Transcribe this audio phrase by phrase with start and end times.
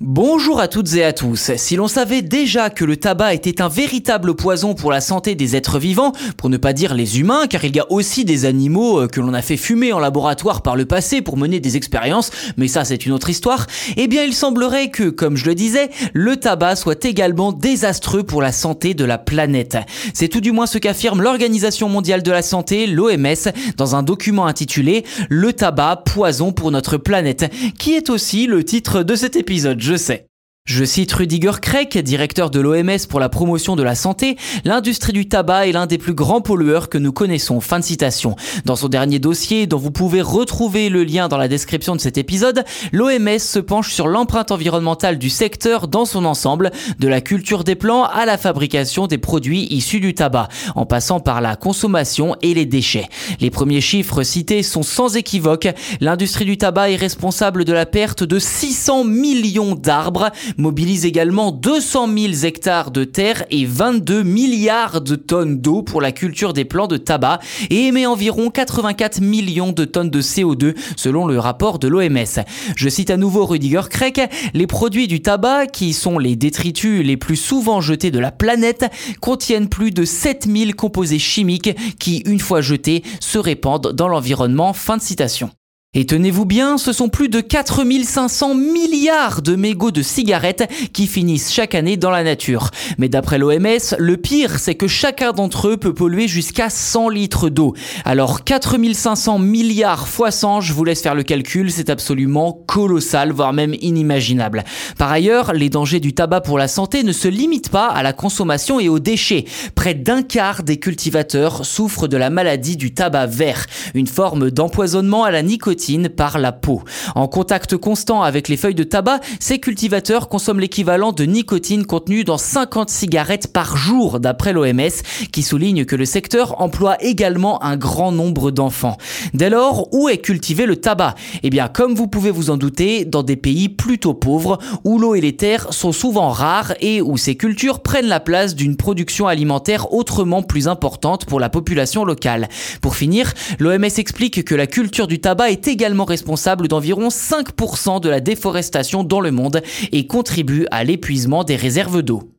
[0.00, 1.52] Bonjour à toutes et à tous.
[1.54, 5.54] Si l'on savait déjà que le tabac était un véritable poison pour la santé des
[5.54, 9.02] êtres vivants, pour ne pas dire les humains, car il y a aussi des animaux
[9.02, 12.32] euh, que l'on a fait fumer en laboratoire par le passé pour mener des expériences,
[12.56, 15.90] mais ça c'est une autre histoire, eh bien il semblerait que, comme je le disais,
[16.12, 19.78] le tabac soit également désastreux pour la santé de la planète.
[20.12, 24.46] C'est tout du moins ce qu'affirme l'Organisation mondiale de la santé, l'OMS, dans un document
[24.46, 27.48] intitulé Le tabac, poison pour notre planète,
[27.78, 30.26] qui est aussi le titre de cet épisode je sais.
[30.66, 35.28] Je cite Rudiger Kreck, directeur de l'OMS pour la promotion de la santé, l'industrie du
[35.28, 37.60] tabac est l'un des plus grands pollueurs que nous connaissons.
[37.60, 38.34] Fin de citation.
[38.64, 42.16] Dans son dernier dossier, dont vous pouvez retrouver le lien dans la description de cet
[42.16, 47.62] épisode, l'OMS se penche sur l'empreinte environnementale du secteur dans son ensemble, de la culture
[47.62, 52.36] des plants à la fabrication des produits issus du tabac, en passant par la consommation
[52.40, 53.10] et les déchets.
[53.38, 55.68] Les premiers chiffres cités sont sans équivoque.
[56.00, 62.08] L'industrie du tabac est responsable de la perte de 600 millions d'arbres, mobilise également 200
[62.16, 66.86] 000 hectares de terre et 22 milliards de tonnes d'eau pour la culture des plants
[66.86, 71.88] de tabac et émet environ 84 millions de tonnes de CO2 selon le rapport de
[71.88, 72.44] l'OMS.
[72.76, 74.20] Je cite à nouveau Rudiger Kreck,
[74.52, 78.86] les produits du tabac, qui sont les détritus les plus souvent jetés de la planète,
[79.20, 84.72] contiennent plus de 7000 composés chimiques qui, une fois jetés, se répandent dans l'environnement.
[84.72, 85.50] Fin de citation.
[85.96, 91.52] Et tenez-vous bien, ce sont plus de 4500 milliards de mégots de cigarettes qui finissent
[91.52, 92.70] chaque année dans la nature.
[92.98, 97.48] Mais d'après l'OMS, le pire, c'est que chacun d'entre eux peut polluer jusqu'à 100 litres
[97.48, 97.74] d'eau.
[98.04, 103.52] Alors 4500 milliards fois 100, je vous laisse faire le calcul, c'est absolument colossal, voire
[103.52, 104.64] même inimaginable.
[104.98, 108.12] Par ailleurs, les dangers du tabac pour la santé ne se limitent pas à la
[108.12, 109.44] consommation et aux déchets.
[109.76, 115.22] Près d'un quart des cultivateurs souffrent de la maladie du tabac vert, une forme d'empoisonnement
[115.22, 115.83] à la nicotine
[116.16, 116.82] par la peau.
[117.14, 122.24] En contact constant avec les feuilles de tabac, ces cultivateurs consomment l'équivalent de nicotine contenu
[122.24, 127.76] dans 50 cigarettes par jour, d'après l'OMS, qui souligne que le secteur emploie également un
[127.76, 128.96] grand nombre d'enfants.
[129.34, 131.14] Dès lors, où est cultivé le tabac?
[131.42, 135.14] Eh bien, comme vous pouvez vous en douter, dans des pays plutôt pauvres, où l'eau
[135.14, 139.26] et les terres sont souvent rares et où ces cultures prennent la place d'une production
[139.26, 142.48] alimentaire autrement plus importante pour la population locale.
[142.80, 148.08] Pour finir, l'OMS explique que la culture du tabac est également responsable d'environ 5% de
[148.08, 152.33] la déforestation dans le monde et contribue à l'épuisement des réserves d'eau.